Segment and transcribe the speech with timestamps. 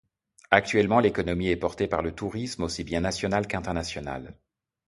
[0.49, 4.35] Actuellement l'économie est portée par le tourisme aussi bien national qu'international.